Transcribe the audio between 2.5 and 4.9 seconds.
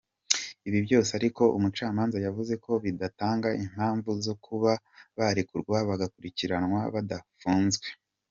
ko bidatanga impamvu zo kuba